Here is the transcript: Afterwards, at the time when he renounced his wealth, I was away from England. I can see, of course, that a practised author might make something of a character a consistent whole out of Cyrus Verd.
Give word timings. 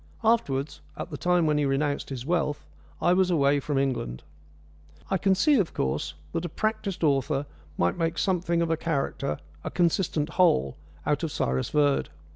Afterwards, 0.23 0.81
at 0.97 1.11
the 1.11 1.15
time 1.17 1.45
when 1.45 1.59
he 1.59 1.65
renounced 1.65 2.09
his 2.09 2.25
wealth, 2.25 2.65
I 2.99 3.13
was 3.13 3.29
away 3.29 3.59
from 3.59 3.77
England. 3.77 4.23
I 5.11 5.19
can 5.19 5.35
see, 5.35 5.59
of 5.59 5.75
course, 5.75 6.15
that 6.31 6.43
a 6.43 6.49
practised 6.49 7.03
author 7.03 7.45
might 7.77 7.99
make 7.99 8.17
something 8.17 8.63
of 8.63 8.71
a 8.71 8.77
character 8.77 9.37
a 9.63 9.69
consistent 9.69 10.29
whole 10.41 10.75
out 11.05 11.21
of 11.21 11.31
Cyrus 11.31 11.69
Verd. 11.69 12.09